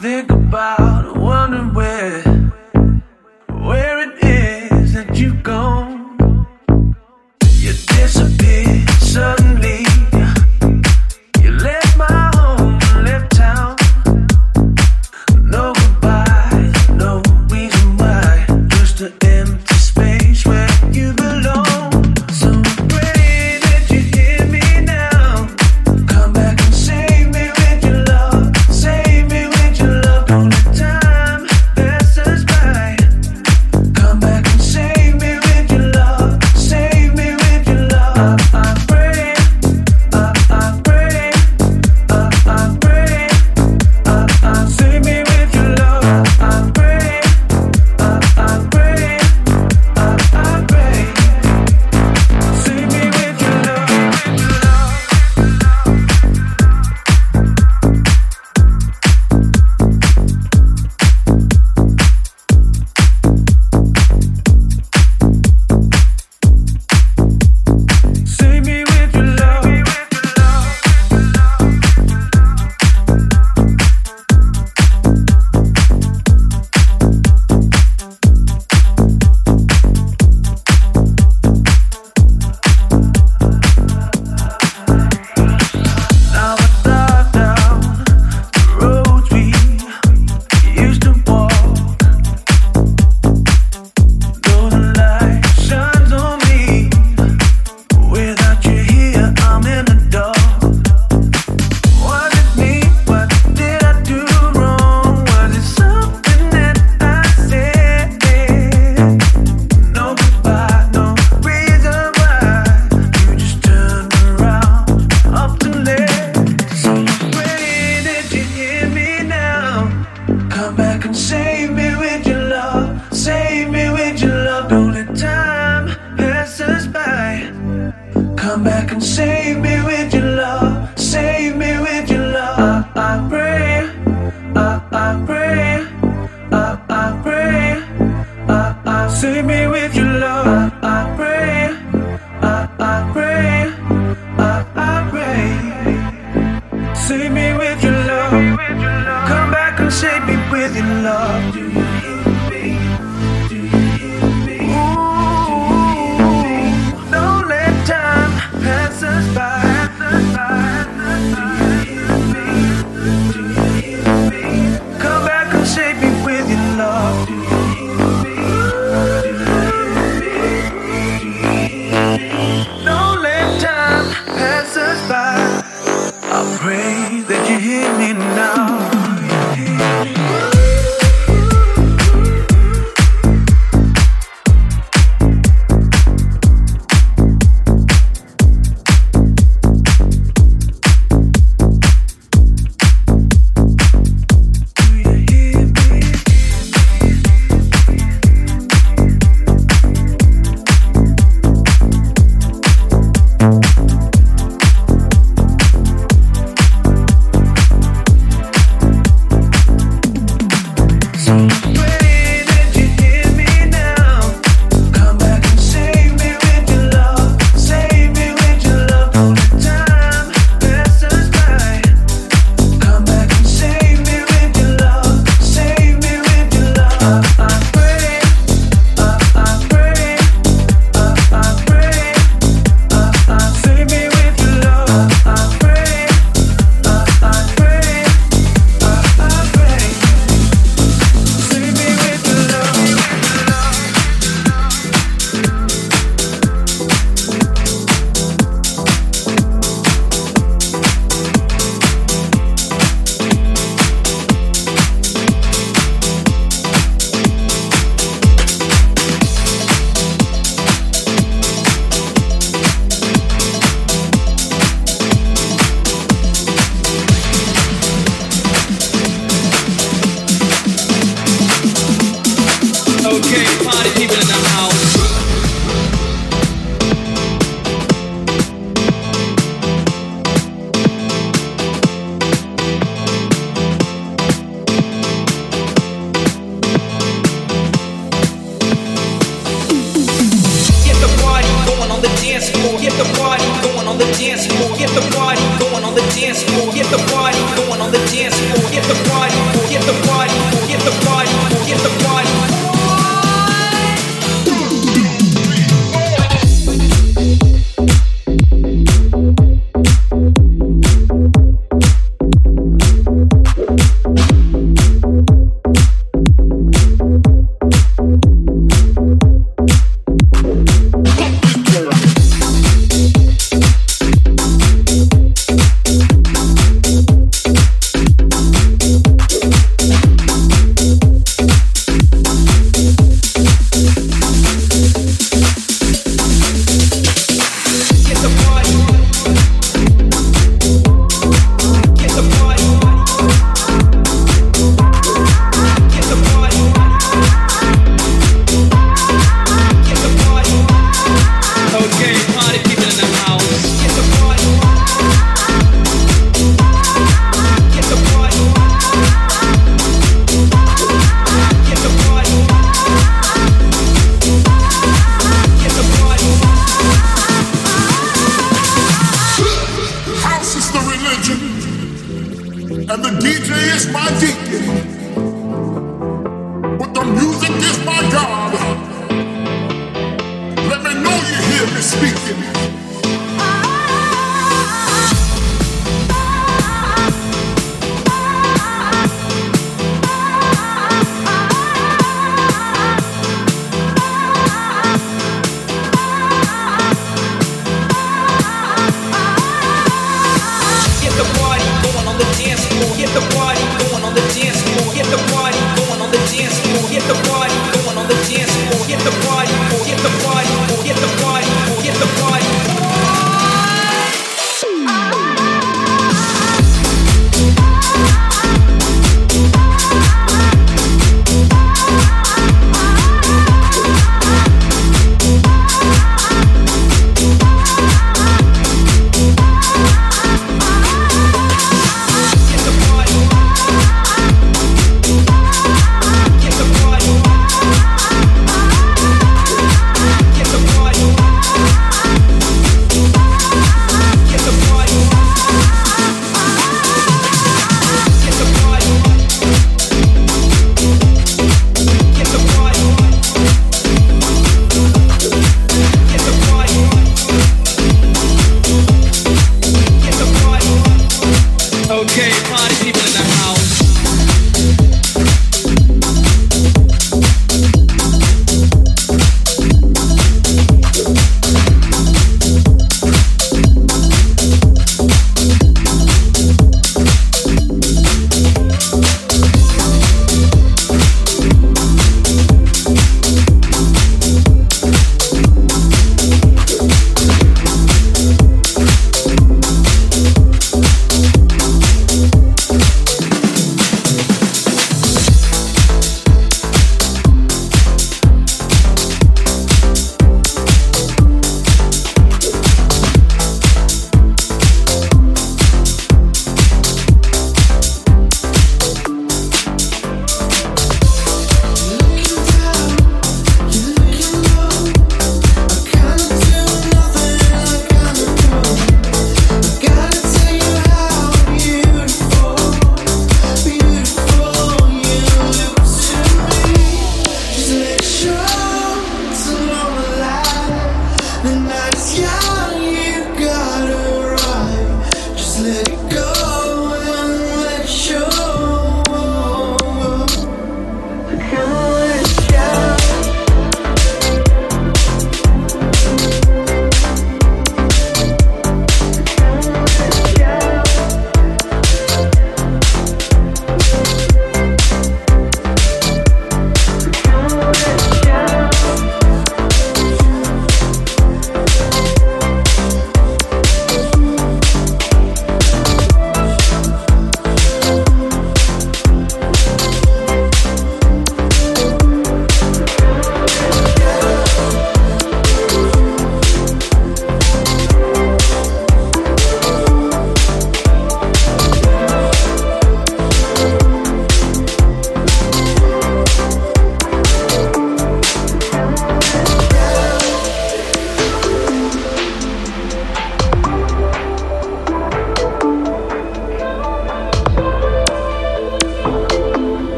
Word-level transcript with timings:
think 0.00 0.30
about 0.30 1.16
wondering 1.16 1.74
where, 1.74 2.27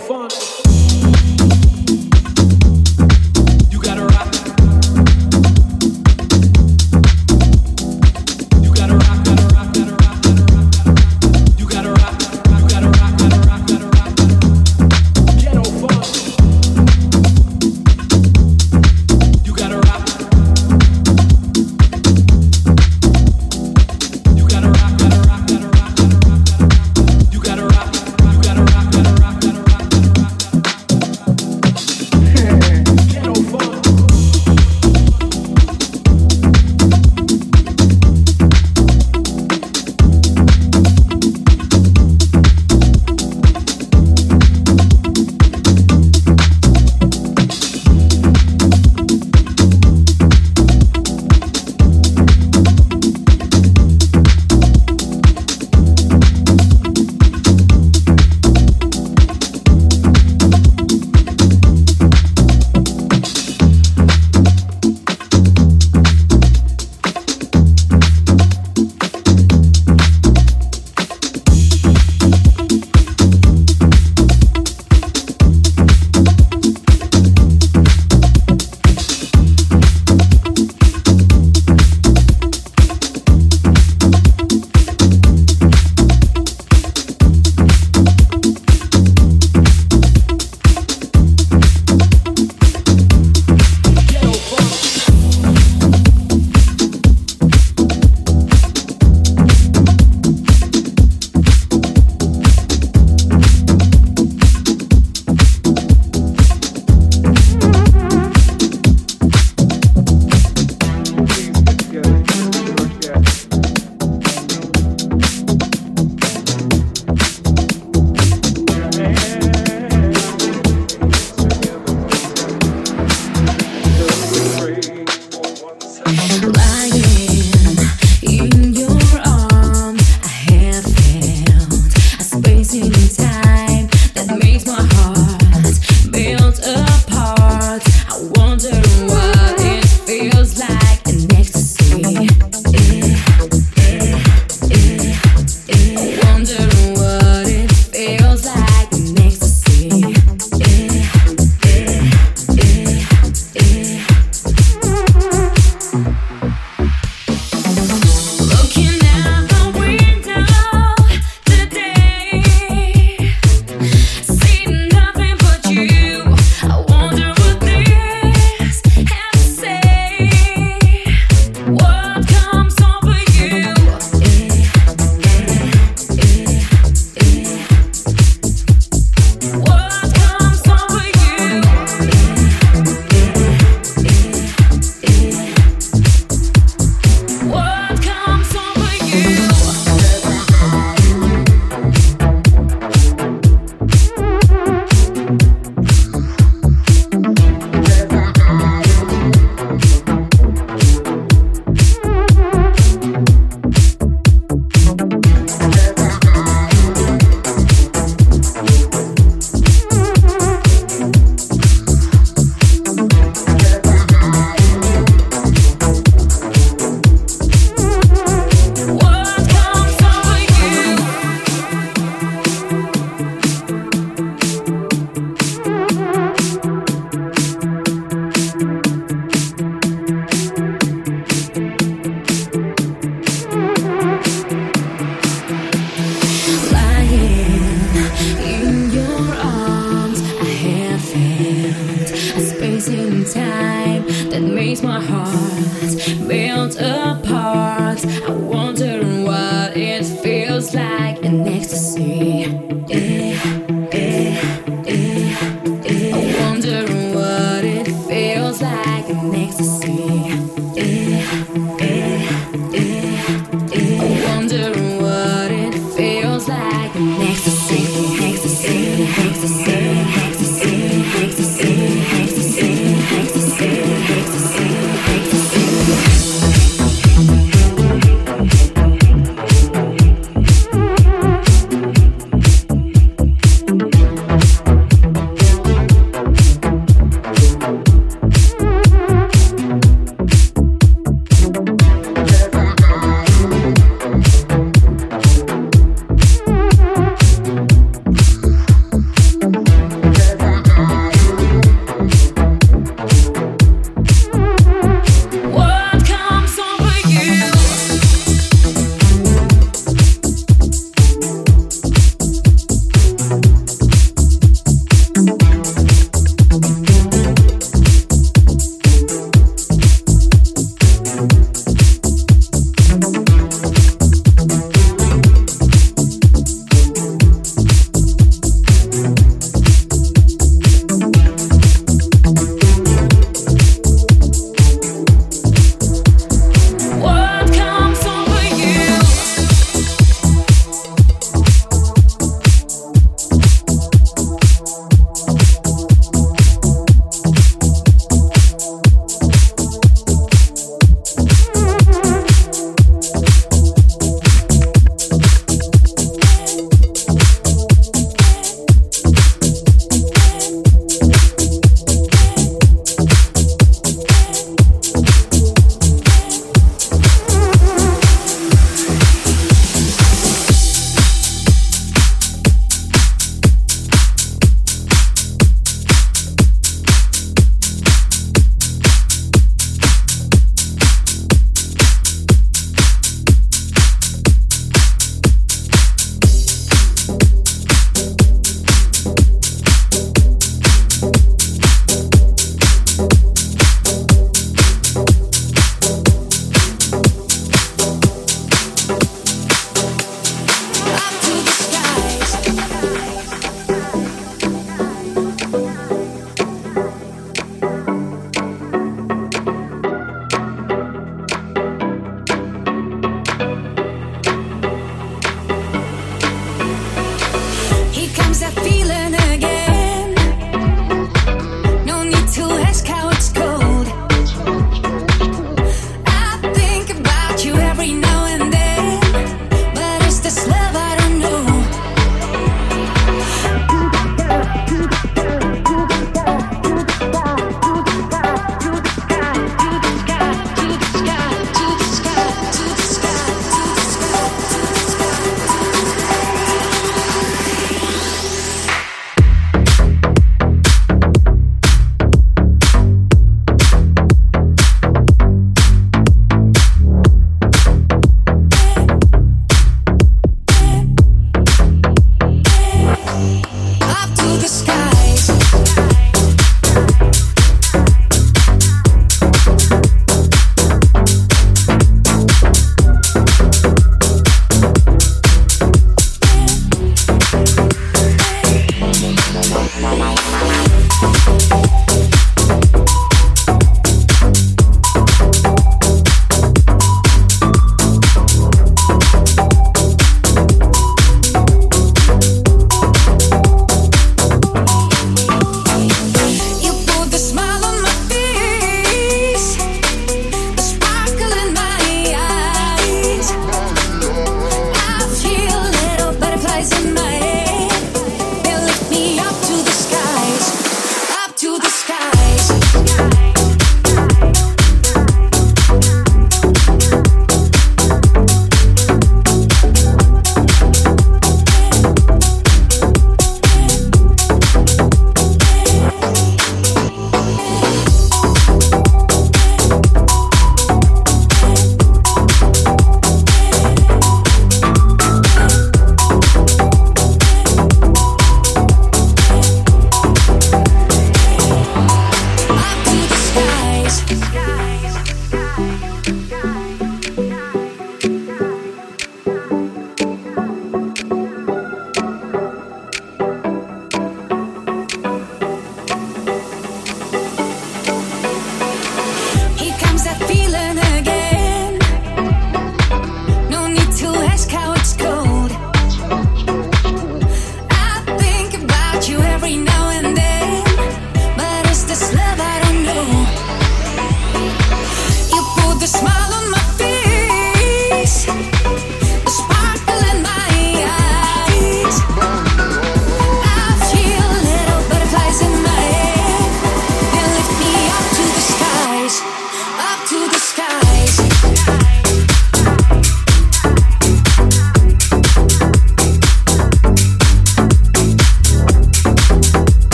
fun. 0.00 0.49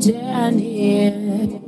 down 0.00 0.58
here. 0.58 1.60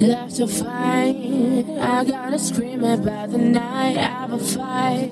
Left 0.00 0.36
to 0.36 0.46
fight, 0.46 1.64
I 1.80 2.04
gotta 2.04 2.38
scream 2.38 2.84
about 2.84 3.30
the 3.30 3.38
night. 3.38 3.96
I 3.96 4.02
have 4.02 4.32
a 4.32 4.38
fight 4.38 5.10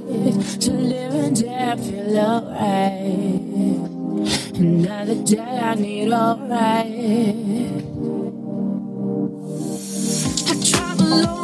to 0.61 0.71
live 0.73 1.15
and 1.15 1.41
die, 1.41 1.77
feel 1.77 2.19
alright. 2.19 3.55
Another 4.59 5.15
day 5.25 5.41
I 5.41 5.75
need 5.75 6.13
alright. 6.13 6.87
I 10.47 10.55
travel 10.63 11.07
alone. 11.07 11.44